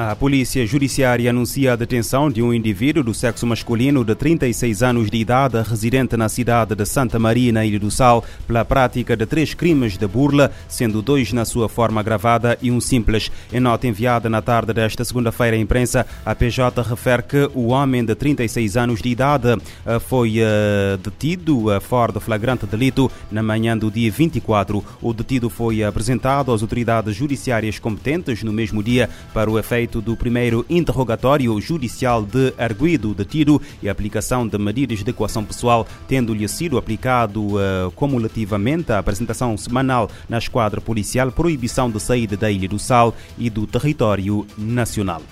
A 0.00 0.14
Polícia 0.14 0.64
Judiciária 0.64 1.28
anuncia 1.28 1.72
a 1.72 1.76
detenção 1.76 2.30
de 2.30 2.40
um 2.40 2.54
indivíduo 2.54 3.02
do 3.02 3.12
sexo 3.12 3.44
masculino 3.44 4.04
de 4.04 4.14
36 4.14 4.80
anos 4.80 5.10
de 5.10 5.16
idade, 5.16 5.60
residente 5.60 6.16
na 6.16 6.28
cidade 6.28 6.72
de 6.76 6.86
Santa 6.86 7.18
Maria, 7.18 7.52
na 7.52 7.66
Ilha 7.66 7.80
do 7.80 7.90
Sal, 7.90 8.24
pela 8.46 8.64
prática 8.64 9.16
de 9.16 9.26
três 9.26 9.54
crimes 9.54 9.98
de 9.98 10.06
burla, 10.06 10.52
sendo 10.68 11.02
dois 11.02 11.32
na 11.32 11.44
sua 11.44 11.68
forma 11.68 12.00
agravada 12.00 12.56
e 12.62 12.70
um 12.70 12.80
simples. 12.80 13.28
Em 13.52 13.58
nota 13.58 13.88
enviada 13.88 14.30
na 14.30 14.40
tarde 14.40 14.72
desta 14.72 15.04
segunda-feira 15.04 15.56
à 15.56 15.58
imprensa, 15.58 16.06
a 16.24 16.32
PJ 16.32 16.80
refere 16.80 17.24
que 17.24 17.50
o 17.52 17.70
homem 17.70 18.04
de 18.04 18.14
36 18.14 18.76
anos 18.76 19.02
de 19.02 19.08
idade 19.08 19.60
eh, 19.84 19.98
foi 19.98 20.34
eh, 20.38 20.96
detido 21.02 21.72
eh, 21.72 21.80
fora 21.80 22.12
de 22.12 22.20
flagrante 22.20 22.66
delito 22.66 23.10
na 23.32 23.42
manhã 23.42 23.76
do 23.76 23.90
dia 23.90 24.12
24. 24.12 24.84
O 25.02 25.12
detido 25.12 25.50
foi 25.50 25.82
apresentado 25.82 26.52
às 26.52 26.62
autoridades 26.62 27.16
judiciárias 27.16 27.80
competentes 27.80 28.44
no 28.44 28.52
mesmo 28.52 28.80
dia 28.80 29.10
para 29.34 29.50
o 29.50 29.58
efeito 29.58 29.87
do 29.88 30.14
primeiro 30.14 30.64
interrogatório 30.68 31.58
judicial 31.60 32.22
de 32.22 32.52
arguido 32.58 33.14
detido 33.14 33.60
e 33.82 33.88
aplicação 33.88 34.46
de 34.46 34.58
medidas 34.58 35.02
de 35.02 35.10
equação 35.10 35.44
pessoal, 35.44 35.86
tendo-lhe 36.06 36.46
sido 36.46 36.76
aplicado 36.76 37.56
uh, 37.56 37.90
cumulativamente 37.94 38.92
a 38.92 38.98
apresentação 38.98 39.56
semanal 39.56 40.10
na 40.28 40.36
esquadra 40.36 40.80
policial, 40.80 41.32
proibição 41.32 41.90
de 41.90 41.98
saída 41.98 42.36
da 42.36 42.50
Ilha 42.50 42.68
do 42.68 42.78
Sal 42.78 43.14
e 43.38 43.48
do 43.48 43.66
território 43.66 44.46
nacional. 44.58 45.22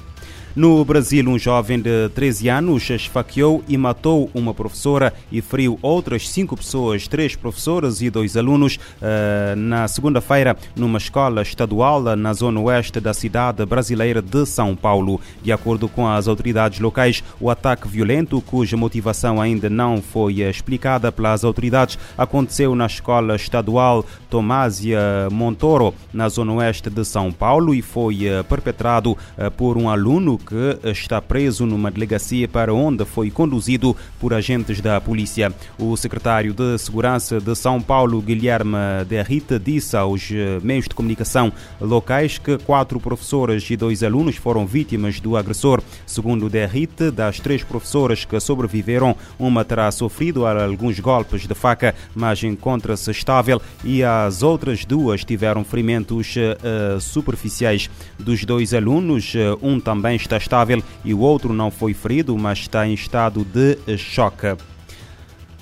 No 0.57 0.83
Brasil, 0.87 1.29
um 1.29 1.39
jovem 1.39 1.79
de 1.79 2.09
13 2.15 2.49
anos 2.49 2.89
esfaqueou 2.89 3.63
e 3.69 3.77
matou 3.77 4.31
uma 4.33 4.55
professora 4.55 5.13
e 5.31 5.43
feriu 5.43 5.79
outras 5.83 6.31
cinco 6.31 6.57
pessoas, 6.57 7.07
três 7.07 7.37
professoras 7.37 8.01
e 8.01 8.09
dois 8.09 8.39
alunos, 8.39 8.77
uh, 8.77 9.55
na 9.55 9.87
segunda-feira, 9.87 10.57
numa 10.75 10.97
escola 10.97 11.43
estadual 11.43 12.01
na 12.17 12.33
zona 12.33 12.59
oeste 12.59 12.99
da 13.01 13.13
cidade 13.13 13.67
brasileira 13.67 14.23
de 14.23 14.47
São 14.47 14.75
Paulo. 14.75 15.21
De 15.43 15.53
acordo 15.53 15.91
com 15.91 16.09
as 16.09 16.27
autoridades 16.27 16.81
locais, 16.81 17.23
o 17.39 17.51
ataque 17.51 17.87
violento, 17.87 18.41
cuja 18.41 18.79
motivação 18.79 19.39
ainda 19.39 19.69
não 19.69 20.01
foi 20.01 20.41
explicada 20.41 21.13
pelas 21.13 21.45
autoridades, 21.45 21.99
aconteceu 22.17 22.75
na 22.75 22.87
escola 22.87 23.37
estadual 23.37 24.07
Tomásia 24.31 25.29
Montoro, 25.31 25.93
na 26.15 26.31
zona 26.31 26.55
oeste 26.55 26.89
de 26.89 27.05
São 27.05 27.31
Paulo, 27.31 27.75
e 27.75 27.83
foi 27.83 28.21
uh, 28.27 28.43
perpetrado 28.45 29.19
por 29.59 29.77
um 29.77 29.91
aluno 29.91 30.39
que 30.47 30.79
está 30.89 31.21
preso 31.21 31.67
numa 31.67 31.91
delegacia 31.91 32.47
para 32.47 32.73
onde 32.73 33.05
foi 33.05 33.31
conduzido 33.31 33.97
por 34.21 34.33
agentes 34.33 34.81
da 34.81 35.01
polícia. 35.01 35.53
O 35.79 35.97
secretário 35.97 36.55
de 36.55 36.79
Segurança 36.79 37.41
de 37.41 37.55
São 37.57 37.83
Paulo, 37.83 38.23
Guilherme 38.23 38.77
Derrita, 39.09 39.59
disse 39.59 39.97
aos 39.97 40.31
eh, 40.31 40.61
meios 40.63 40.87
de 40.87 40.95
comunicação 40.95 41.53
locais 41.81 42.39
que 42.39 42.59
quatro 42.59 43.01
professoras 43.01 43.69
e 43.69 43.77
dois 43.77 44.03
alunos 44.03 44.37
foram 44.37 44.67
vítimas 44.67 45.19
do 45.19 45.37
agressor. 45.37 45.83
Segundo 46.07 46.49
Derrita, 46.49 47.11
das 47.11 47.41
três 47.41 47.65
professoras 47.65 48.25
que 48.25 48.39
sobreviveram, 48.39 49.17
uma 49.39 49.65
terá 49.65 49.91
sofrido 49.91 50.47
alguns 50.47 51.01
golpes 51.01 51.47
de 51.47 51.55
faca, 51.55 51.95
mas 52.15 52.43
encontra-se 52.45 53.11
estável 53.11 53.61
e 53.85 54.05
as 54.05 54.43
outras 54.43 54.85
duas 54.85 55.25
tiveram 55.25 55.65
ferimentos 55.65 56.35
uh, 56.37 57.01
superficiais. 57.01 57.91
Dos 58.19 58.45
dois 58.45 58.73
alunos, 58.73 59.35
um 59.61 59.81
também 59.81 60.17
está 60.17 60.36
está 60.37 60.57
estável 60.57 60.83
e 61.05 61.13
o 61.13 61.21
outro 61.21 61.53
não 61.53 61.71
foi 61.71 61.95
ferido, 61.95 62.37
mas 62.37 62.61
está 62.61 62.87
em 62.87 62.95
estado 62.95 63.45
de 63.45 63.97
choque. 63.99 64.57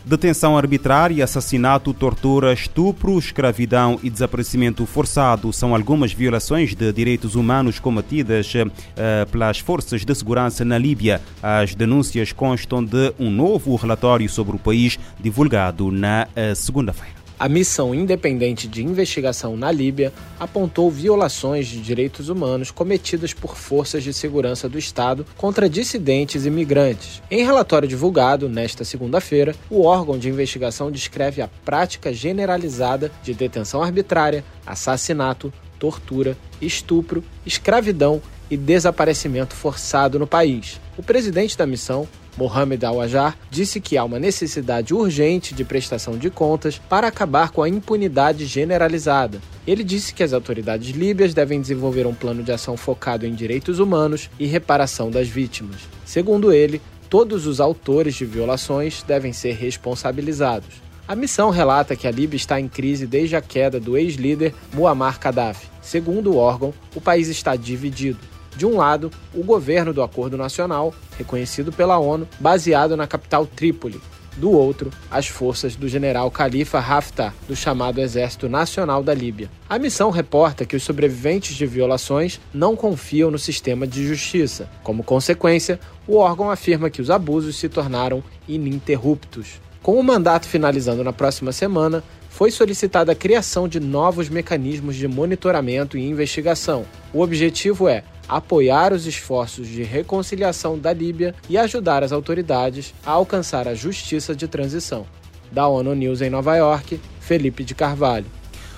Detenção 0.06 0.58
arbitrária, 0.58 1.24
assassinato, 1.24 1.94
tortura, 1.94 2.52
estupro, 2.52 3.18
escravidão 3.18 3.98
e 4.02 4.10
desaparecimento 4.10 4.84
forçado 4.84 5.50
são 5.50 5.74
algumas 5.74 6.12
violações 6.12 6.74
de 6.74 6.92
direitos 6.92 7.34
humanos 7.34 7.78
cometidas 7.78 8.52
uh, 8.54 9.26
pelas 9.30 9.60
forças 9.60 10.04
de 10.04 10.14
segurança 10.14 10.62
na 10.62 10.76
Líbia. 10.76 11.22
As 11.42 11.74
denúncias 11.74 12.32
constam 12.32 12.84
de 12.84 13.14
um 13.18 13.30
novo 13.30 13.74
relatório 13.76 14.28
sobre 14.28 14.54
o 14.56 14.58
país 14.58 14.98
divulgado 15.18 15.90
na 15.90 16.28
uh, 16.36 16.54
segunda-feira. 16.54 17.23
A 17.38 17.48
missão 17.48 17.92
independente 17.92 18.68
de 18.68 18.84
investigação 18.84 19.56
na 19.56 19.72
Líbia 19.72 20.12
apontou 20.38 20.88
violações 20.88 21.66
de 21.66 21.80
direitos 21.80 22.28
humanos 22.28 22.70
cometidas 22.70 23.34
por 23.34 23.56
forças 23.56 24.04
de 24.04 24.12
segurança 24.12 24.68
do 24.68 24.78
Estado 24.78 25.26
contra 25.36 25.68
dissidentes 25.68 26.46
e 26.46 26.50
migrantes. 26.50 27.20
Em 27.28 27.44
relatório 27.44 27.88
divulgado 27.88 28.48
nesta 28.48 28.84
segunda-feira, 28.84 29.54
o 29.68 29.82
órgão 29.82 30.16
de 30.16 30.28
investigação 30.28 30.92
descreve 30.92 31.42
a 31.42 31.48
prática 31.64 32.12
generalizada 32.12 33.10
de 33.22 33.34
detenção 33.34 33.82
arbitrária, 33.82 34.44
assassinato, 34.64 35.52
tortura, 35.76 36.36
estupro, 36.62 37.24
escravidão 37.44 38.22
e 38.50 38.56
desaparecimento 38.56 39.54
forçado 39.54 40.18
no 40.18 40.26
país. 40.26 40.80
O 40.96 41.02
presidente 41.02 41.56
da 41.56 41.66
missão, 41.66 42.06
Mohamed 42.36 42.84
Al-Ajar, 42.84 43.36
disse 43.50 43.80
que 43.80 43.96
há 43.96 44.04
uma 44.04 44.18
necessidade 44.18 44.92
urgente 44.92 45.54
de 45.54 45.64
prestação 45.64 46.16
de 46.18 46.30
contas 46.30 46.78
para 46.88 47.08
acabar 47.08 47.50
com 47.50 47.62
a 47.62 47.68
impunidade 47.68 48.46
generalizada. 48.46 49.40
Ele 49.66 49.82
disse 49.84 50.12
que 50.12 50.22
as 50.22 50.32
autoridades 50.32 50.90
líbias 50.94 51.32
devem 51.32 51.60
desenvolver 51.60 52.06
um 52.06 52.14
plano 52.14 52.42
de 52.42 52.52
ação 52.52 52.76
focado 52.76 53.26
em 53.26 53.34
direitos 53.34 53.78
humanos 53.78 54.28
e 54.38 54.46
reparação 54.46 55.10
das 55.10 55.28
vítimas. 55.28 55.80
Segundo 56.04 56.52
ele, 56.52 56.80
todos 57.08 57.46
os 57.46 57.60
autores 57.60 58.14
de 58.14 58.24
violações 58.24 59.02
devem 59.02 59.32
ser 59.32 59.54
responsabilizados. 59.54 60.84
A 61.06 61.14
missão 61.14 61.50
relata 61.50 61.94
que 61.94 62.08
a 62.08 62.10
Líbia 62.10 62.36
está 62.36 62.58
em 62.58 62.66
crise 62.66 63.06
desde 63.06 63.36
a 63.36 63.42
queda 63.42 63.78
do 63.78 63.96
ex-líder 63.96 64.54
Muammar 64.72 65.20
Gaddafi. 65.20 65.68
Segundo 65.82 66.32
o 66.32 66.36
órgão, 66.36 66.72
o 66.94 67.00
país 67.00 67.28
está 67.28 67.54
dividido. 67.56 68.18
De 68.56 68.64
um 68.64 68.76
lado, 68.76 69.10
o 69.34 69.42
governo 69.42 69.92
do 69.92 70.02
Acordo 70.02 70.36
Nacional, 70.36 70.94
reconhecido 71.18 71.72
pela 71.72 71.98
ONU, 71.98 72.28
baseado 72.38 72.96
na 72.96 73.06
capital 73.06 73.46
Trípoli. 73.46 74.00
Do 74.36 74.50
outro, 74.50 74.90
as 75.10 75.28
forças 75.28 75.76
do 75.76 75.88
general 75.88 76.30
Khalifa 76.30 76.78
Haftar, 76.78 77.32
do 77.46 77.54
chamado 77.54 78.00
Exército 78.00 78.48
Nacional 78.48 79.02
da 79.02 79.14
Líbia. 79.14 79.48
A 79.68 79.78
missão 79.78 80.10
reporta 80.10 80.64
que 80.64 80.74
os 80.74 80.82
sobreviventes 80.82 81.56
de 81.56 81.66
violações 81.66 82.40
não 82.52 82.74
confiam 82.74 83.30
no 83.30 83.38
sistema 83.38 83.86
de 83.86 84.06
justiça. 84.06 84.68
Como 84.82 85.04
consequência, 85.04 85.78
o 86.06 86.16
órgão 86.16 86.50
afirma 86.50 86.90
que 86.90 87.00
os 87.00 87.10
abusos 87.10 87.56
se 87.56 87.68
tornaram 87.68 88.24
ininterruptos. 88.48 89.60
Com 89.82 90.00
o 90.00 90.02
mandato 90.02 90.48
finalizando 90.48 91.04
na 91.04 91.12
próxima 91.12 91.52
semana, 91.52 92.02
foi 92.28 92.50
solicitada 92.50 93.12
a 93.12 93.14
criação 93.14 93.68
de 93.68 93.78
novos 93.78 94.28
mecanismos 94.28 94.96
de 94.96 95.06
monitoramento 95.06 95.96
e 95.96 96.08
investigação. 96.08 96.84
O 97.12 97.20
objetivo 97.20 97.88
é 97.88 98.02
apoiar 98.28 98.92
os 98.92 99.06
esforços 99.06 99.68
de 99.68 99.82
reconciliação 99.82 100.78
da 100.78 100.92
Líbia 100.92 101.34
e 101.48 101.58
ajudar 101.58 102.02
as 102.02 102.12
autoridades 102.12 102.94
a 103.04 103.10
alcançar 103.10 103.68
a 103.68 103.74
justiça 103.74 104.34
de 104.34 104.48
transição. 104.48 105.06
Da 105.50 105.68
ONU 105.68 105.94
News 105.94 106.20
em 106.20 106.30
Nova 106.30 106.56
York, 106.56 107.00
Felipe 107.20 107.64
de 107.64 107.74
Carvalho. 107.74 108.26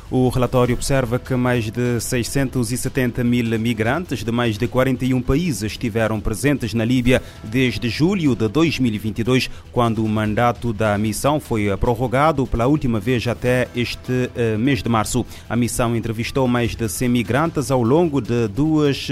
O 0.08 0.28
relatório 0.28 0.72
observa 0.72 1.18
que 1.18 1.34
mais 1.34 1.68
de 1.68 2.00
670 2.00 3.24
mil 3.24 3.58
migrantes 3.58 4.22
de 4.22 4.30
mais 4.30 4.56
de 4.56 4.68
41 4.68 5.20
países 5.20 5.64
estiveram 5.64 6.20
presentes 6.20 6.72
na 6.74 6.84
Líbia 6.84 7.20
desde 7.42 7.88
julho 7.88 8.36
de 8.36 8.46
2022, 8.46 9.50
quando 9.72 10.04
o 10.04 10.08
mandato 10.08 10.72
da 10.72 10.96
missão 10.96 11.40
foi 11.40 11.76
prorrogado 11.76 12.46
pela 12.46 12.68
última 12.68 13.00
vez 13.00 13.26
até 13.26 13.66
este 13.74 14.12
uh, 14.12 14.56
mês 14.56 14.80
de 14.80 14.88
março. 14.88 15.26
A 15.50 15.56
missão 15.56 15.96
entrevistou 15.96 16.46
mais 16.46 16.76
de 16.76 16.88
100 16.88 17.08
migrantes 17.08 17.72
ao 17.72 17.82
longo 17.82 18.20
de 18.20 18.46
duas 18.46 19.08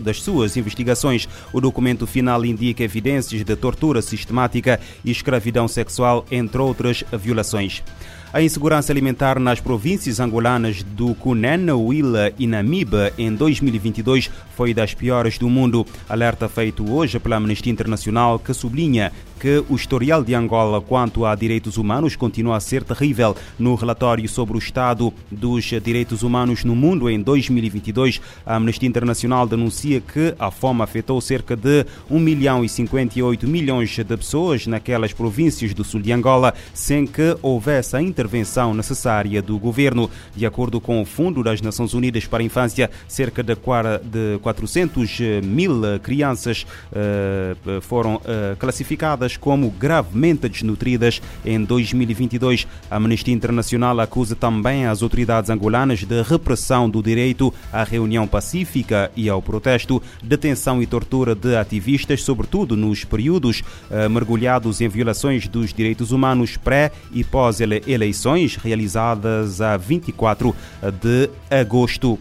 das 0.00 0.22
suas 0.22 0.56
investigações. 0.56 1.28
O 1.52 1.60
documento 1.60 2.06
final 2.06 2.42
indica 2.42 2.82
evidências 2.82 3.44
de 3.44 3.54
tortura 3.54 4.00
sistemática 4.00 4.80
e 5.04 5.10
escravidão 5.10 5.68
sexual, 5.68 6.24
entre 6.30 6.58
outras 6.58 7.04
violações. 7.12 7.82
A 8.30 8.42
insegurança 8.42 8.92
alimentar 8.92 9.40
nas 9.40 9.58
províncias 9.58 10.20
angolanas 10.20 10.82
do 10.82 11.14
Cunene, 11.14 11.72
Huila 11.72 12.30
e 12.38 12.46
Namibe 12.46 13.10
em 13.16 13.34
2022 13.34 14.30
foi 14.54 14.74
das 14.74 14.92
piores 14.92 15.38
do 15.38 15.48
mundo. 15.48 15.86
Alerta 16.06 16.46
feito 16.46 16.92
hoje 16.92 17.18
pela 17.18 17.36
Amnistia 17.36 17.72
Internacional 17.72 18.38
que 18.38 18.52
sublinha 18.52 19.12
que 19.38 19.64
o 19.68 19.76
historial 19.76 20.24
de 20.24 20.34
Angola 20.34 20.80
quanto 20.80 21.24
a 21.24 21.34
direitos 21.34 21.76
humanos 21.76 22.16
continua 22.16 22.56
a 22.56 22.60
ser 22.60 22.82
terrível. 22.82 23.36
No 23.58 23.74
relatório 23.74 24.28
sobre 24.28 24.56
o 24.56 24.58
estado 24.58 25.12
dos 25.30 25.64
direitos 25.64 26.22
humanos 26.22 26.64
no 26.64 26.74
mundo 26.74 27.08
em 27.08 27.20
2022, 27.20 28.20
a 28.44 28.56
Amnistia 28.56 28.88
Internacional 28.88 29.46
denuncia 29.46 30.00
que 30.00 30.34
a 30.38 30.50
fome 30.50 30.82
afetou 30.82 31.20
cerca 31.20 31.54
de 31.54 31.86
1 32.10 32.18
milhão 32.18 32.64
e 32.64 32.68
58 32.68 33.46
milhões 33.46 33.90
de 33.90 34.04
pessoas 34.04 34.66
naquelas 34.66 35.12
províncias 35.12 35.72
do 35.72 35.84
sul 35.84 36.00
de 36.00 36.12
Angola, 36.12 36.54
sem 36.74 37.06
que 37.06 37.36
houvesse 37.40 37.96
a 37.96 38.02
intervenção 38.02 38.74
necessária 38.74 39.40
do 39.40 39.58
governo. 39.58 40.10
De 40.34 40.46
acordo 40.46 40.80
com 40.80 41.00
o 41.00 41.04
Fundo 41.04 41.42
das 41.42 41.60
Nações 41.60 41.94
Unidas 41.94 42.26
para 42.26 42.42
a 42.42 42.46
Infância, 42.46 42.90
cerca 43.06 43.42
de 43.42 43.54
400 43.56 45.20
mil 45.44 45.82
crianças 46.02 46.66
uh, 46.92 47.80
foram 47.80 48.16
uh, 48.16 48.56
classificadas 48.58 49.27
como 49.36 49.70
gravemente 49.70 50.48
desnutridas 50.48 51.20
em 51.44 51.62
2022. 51.62 52.66
A 52.90 52.96
Amnistia 52.96 53.34
Internacional 53.34 53.98
acusa 54.00 54.34
também 54.34 54.86
as 54.86 55.02
autoridades 55.02 55.50
angolanas 55.50 56.04
de 56.04 56.22
repressão 56.22 56.88
do 56.88 57.02
direito 57.02 57.52
à 57.72 57.84
reunião 57.84 58.26
pacífica 58.26 59.10
e 59.16 59.28
ao 59.28 59.42
protesto, 59.42 60.02
detenção 60.22 60.82
e 60.82 60.86
tortura 60.86 61.34
de 61.34 61.56
ativistas, 61.56 62.22
sobretudo 62.22 62.76
nos 62.76 63.04
períodos 63.04 63.62
eh, 63.90 64.08
mergulhados 64.08 64.80
em 64.80 64.88
violações 64.88 65.48
dos 65.48 65.72
direitos 65.72 66.12
humanos 66.12 66.56
pré 66.56 66.92
e 67.12 67.24
pós-eleições 67.24 68.56
realizadas 68.56 69.60
a 69.60 69.76
24 69.76 70.54
de 71.00 71.30
agosto. 71.50 72.18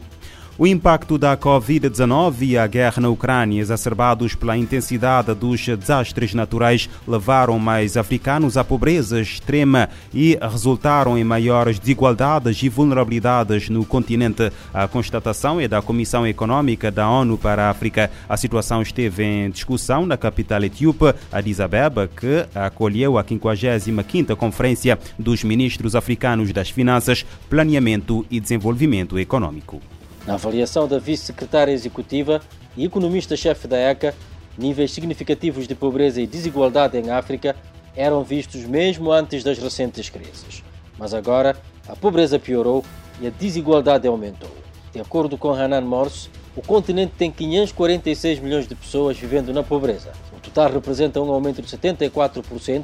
O 0.59 0.65
impacto 0.65 1.19
da 1.19 1.38
Covid-19 1.38 2.42
e 2.42 2.57
a 2.57 2.65
guerra 2.65 3.00
na 3.00 3.09
Ucrânia, 3.09 3.62
exacerbados 3.62 4.33
pela 4.33 4.57
intensidade 4.57 5.31
dos 5.36 5.63
desastres 5.63 6.33
naturais, 6.33 6.89
levaram 7.07 7.59
mais 7.59 7.95
africanos 7.95 8.57
à 8.57 8.63
pobreza 8.63 9.21
extrema 9.21 9.88
e 10.12 10.36
resultaram 10.42 11.15
em 11.15 11.24
maiores 11.24 11.77
desigualdades 11.77 12.63
e 12.63 12.69
vulnerabilidades 12.69 13.69
no 13.69 13.86
continente. 13.86 14.51
A 14.74 14.88
constatação 14.88 15.62
é 15.62 15.68
da 15.68 15.80
Comissão 15.80 16.25
Econômica 16.25 16.89
da 16.89 17.07
ONU 17.07 17.38
para 17.38 17.68
a 17.68 17.69
África. 17.69 18.09
A 18.27 18.36
situação 18.36 18.81
esteve 18.81 19.24
em 19.24 19.51
discussão 19.51 20.07
na 20.07 20.18
capital 20.18 20.63
etíope, 20.63 21.13
Addis 21.31 21.59
Abeba, 21.59 22.07
que 22.07 22.48
acolheu 22.56 23.19
a 23.19 23.24
55ª 23.24 24.36
Conferência 24.36 24.98
dos 25.19 25.44
Ministros 25.44 25.95
Africanos 25.95 26.51
das 26.51 26.71
Finanças, 26.71 27.24
Planeamento 27.48 28.25
e 28.31 28.39
Desenvolvimento 28.39 29.19
Econômico. 29.19 29.80
Na 30.27 30.33
avaliação 30.33 30.89
da 30.89 31.00
vice-secretária 31.00 31.71
executiva 31.71 32.41
e 32.75 32.83
economista-chefe 32.83 33.65
da 33.65 33.77
ECA, 33.77 34.13
níveis 34.57 34.91
significativos 34.91 35.69
de 35.69 35.74
pobreza 35.74 36.19
e 36.19 36.27
desigualdade 36.27 36.97
em 36.97 37.09
África 37.09 37.56
eram 37.95 38.25
vistos 38.25 38.65
mesmo 38.65 39.09
antes 39.09 39.41
das 39.41 39.57
recentes 39.57 40.09
crises. 40.09 40.65
Mas 41.00 41.13
agora 41.13 41.56
a 41.88 41.95
pobreza 41.95 42.38
piorou 42.38 42.83
e 43.21 43.27
a 43.27 43.29
desigualdade 43.29 44.06
aumentou. 44.06 44.51
De 44.91 45.00
acordo 45.00 45.38
com 45.38 45.53
Hanan 45.53 45.79
Morse, 45.79 46.30
o 46.57 46.62
continente 46.62 47.13
tem 47.18 47.31
546 47.31 48.39
milhões 48.39 48.68
de 48.68 48.75
pessoas 48.75 49.18
vivendo 49.18 49.53
na 49.53 49.63
pobreza. 49.63 50.12
O 50.35 50.41
total 50.41 50.69
representa 50.69 51.21
um 51.21 51.31
aumento 51.31 51.62
de 51.62 51.69
74% 51.69 52.83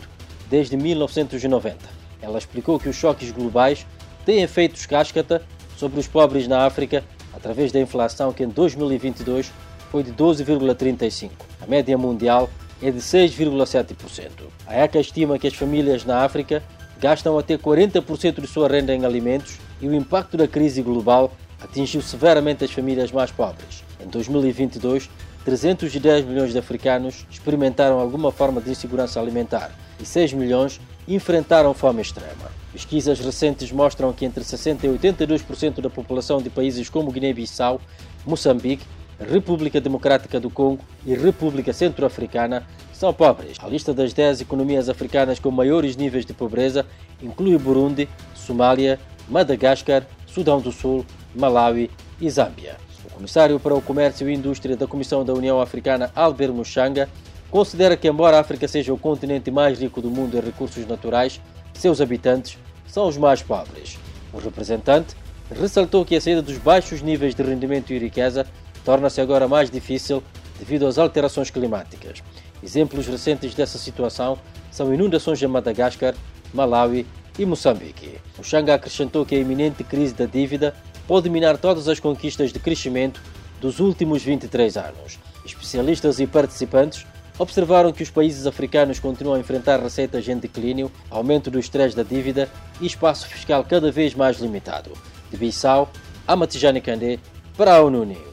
desde 0.50 0.78
1990. 0.78 1.78
Ela 2.22 2.38
explicou 2.38 2.80
que 2.80 2.88
os 2.88 2.96
choques 2.96 3.32
globais 3.32 3.86
têm 4.26 4.44
efeitos 4.44 4.86
cascata 4.86 5.42
sobre 5.76 6.00
os 6.00 6.08
pobres 6.08 6.48
na 6.48 6.66
África 6.66 7.04
através 7.36 7.72
da 7.72 7.80
inflação 7.80 8.32
que 8.32 8.44
em 8.44 8.50
2022 8.50 9.52
foi 9.92 10.04
de 10.04 10.12
12,35%. 10.12 11.30
A 11.62 11.68
média 11.68 11.98
mundial 11.98 12.50
é 12.82 12.92
de 12.92 13.00
6,7%. 13.00 14.30
A 14.68 14.76
ECA 14.76 15.00
estima 15.00 15.40
que 15.40 15.48
as 15.48 15.54
famílias 15.54 16.04
na 16.04 16.24
África 16.24 16.64
gastam 17.00 17.38
até 17.38 17.58
40% 17.58 18.42
de 18.42 18.48
sua 18.48 18.68
renda 18.68 18.94
em 18.94 19.06
alimentos 19.06 19.58
e 19.82 19.88
o 19.88 19.94
impacto 19.94 20.38
da 20.38 20.48
crise 20.48 20.82
global 20.82 21.34
atingiu 21.62 22.02
severamente 22.02 22.64
as 22.64 22.72
famílias 22.72 23.12
mais 23.12 23.32
pobres. 23.32 23.84
Em 24.04 24.08
2022, 24.08 25.10
310 25.46 26.26
milhões 26.26 26.52
de 26.52 26.60
africanos 26.60 27.26
experimentaram 27.30 28.00
alguma 28.00 28.32
forma 28.32 28.62
de 28.62 28.72
insegurança 28.72 29.20
alimentar 29.20 29.72
e 30.00 30.06
6 30.06 30.34
milhões 30.34 30.80
enfrentaram 31.08 31.74
fome 31.74 32.02
extrema. 32.02 32.63
Pesquisas 32.74 33.20
recentes 33.20 33.72
mostram 33.72 34.12
que 34.12 34.26
entre 34.26 34.44
60% 34.44 34.84
e 34.84 34.88
82% 34.88 35.80
da 35.80 35.92
população 35.92 36.42
de 36.42 36.50
países 36.50 36.90
como 36.90 37.12
Guiné-Bissau, 37.12 37.80
Moçambique, 38.26 38.84
República 39.20 39.80
Democrática 39.80 40.40
do 40.40 40.50
Congo 40.50 40.84
e 41.06 41.14
República 41.14 41.72
Centro-Africana 41.72 42.66
são 42.92 43.14
pobres. 43.14 43.58
A 43.62 43.68
lista 43.68 43.94
das 43.94 44.12
10 44.12 44.42
economias 44.42 44.90
africanas 44.90 45.38
com 45.40 45.52
maiores 45.52 45.96
níveis 45.96 46.26
de 46.26 46.34
pobreza 46.34 46.84
inclui 47.22 47.56
Burundi, 47.60 48.10
Somália, 48.34 49.00
Madagascar, 49.30 50.08
Sudão 50.26 50.60
do 50.60 50.72
Sul, 50.72 51.06
Malawi 51.36 51.92
e 52.20 52.28
Zâmbia. 52.28 52.78
O 53.06 53.10
comissário 53.12 53.60
para 53.60 53.76
o 53.76 53.82
Comércio 53.82 54.28
e 54.28 54.34
Indústria 54.34 54.76
da 54.76 54.88
Comissão 54.88 55.24
da 55.24 55.34
União 55.34 55.62
Africana, 55.62 56.12
Albert 56.16 56.52
Muchanga, 56.52 57.08
considera 57.52 57.96
que, 57.96 58.08
embora 58.08 58.38
a 58.38 58.40
África 58.40 58.68
seja 58.68 58.92
o 58.92 58.98
continente 58.98 59.52
mais 59.52 59.80
rico 59.80 60.02
do 60.02 60.10
mundo 60.10 60.36
em 60.36 60.42
recursos 60.42 60.88
naturais, 60.88 61.40
seus 61.80 62.02
habitantes 62.02 62.58
são 62.88 63.08
os 63.08 63.18
mais 63.18 63.42
pobres. 63.42 63.98
O 64.32 64.40
representante 64.40 65.16
ressaltou 65.52 66.06
que 66.06 66.16
a 66.16 66.22
saída 66.22 66.42
dos 66.42 66.58
baixos 66.58 67.02
níveis 67.02 67.36
de 67.36 67.44
rendimento 67.44 67.92
e 67.92 68.00
riqueza 68.00 68.46
torna-se 68.84 69.22
agora 69.22 69.48
mais 69.48 69.70
difícil 69.70 70.24
devido 70.60 70.88
às 70.88 70.98
alterações 70.98 71.50
climáticas. 71.50 72.24
Exemplos 72.64 73.08
recentes 73.08 73.54
dessa 73.54 73.78
situação 73.78 74.38
são 74.72 74.94
inundações 74.94 75.42
em 75.42 75.48
Madagascar, 75.48 76.16
Malawi 76.54 77.06
e 77.38 77.46
Moçambique. 77.46 78.20
O 78.38 78.44
Xanga 78.44 78.76
acrescentou 78.76 79.26
que 79.26 79.36
a 79.36 79.40
iminente 79.40 79.84
crise 79.84 80.14
da 80.14 80.26
dívida 80.26 80.74
pode 81.08 81.30
minar 81.30 81.58
todas 81.58 81.88
as 81.88 82.00
conquistas 82.00 82.54
de 82.54 82.60
crescimento 82.60 83.22
dos 83.60 83.80
últimos 83.80 84.24
23 84.24 84.78
anos. 84.78 85.20
Especialistas 85.46 86.20
e 86.20 86.28
participantes 86.28 87.06
observaram 87.38 87.92
que 87.92 88.04
os 88.04 88.10
países 88.10 88.46
africanos 88.46 89.00
continuam 89.00 89.36
a 89.36 89.40
enfrentar 89.40 89.80
receitas 89.80 90.28
em 90.28 90.38
declínio, 90.38 90.92
aumento 91.10 91.50
do 91.50 91.60
estresse 91.60 91.96
da 91.96 92.04
dívida 92.04 92.50
e 92.80 92.86
espaço 92.86 93.28
fiscal 93.28 93.64
cada 93.64 93.92
vez 93.92 94.14
mais 94.14 94.40
limitado. 94.40 94.92
De 95.30 95.38
Bissau, 95.38 95.92
a 96.28 96.36
Matijane 96.36 96.82
Kandé, 96.82 97.20
para 97.58 97.76
a 97.76 97.82
ONU 97.82 98.06
News. 98.06 98.33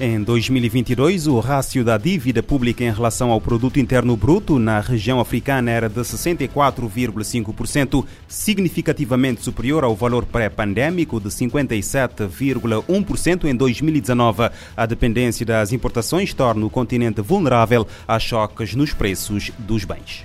Em 0.00 0.22
2022, 0.22 1.26
o 1.26 1.40
rácio 1.40 1.84
da 1.84 1.98
dívida 1.98 2.40
pública 2.40 2.84
em 2.84 2.92
relação 2.92 3.32
ao 3.32 3.40
produto 3.40 3.80
interno 3.80 4.16
bruto 4.16 4.56
na 4.56 4.78
região 4.78 5.18
africana 5.18 5.72
era 5.72 5.88
de 5.88 6.00
64,5%, 6.00 8.04
significativamente 8.28 9.42
superior 9.42 9.82
ao 9.82 9.96
valor 9.96 10.24
pré-pandêmico 10.24 11.18
de 11.18 11.30
57,1% 11.30 13.46
em 13.46 13.56
2019. 13.56 14.50
A 14.76 14.86
dependência 14.86 15.44
das 15.44 15.72
importações 15.72 16.32
torna 16.32 16.64
o 16.64 16.70
continente 16.70 17.20
vulnerável 17.20 17.84
a 18.06 18.20
choques 18.20 18.76
nos 18.76 18.92
preços 18.92 19.50
dos 19.58 19.84
bens. 19.84 20.24